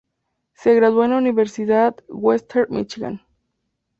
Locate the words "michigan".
2.75-3.21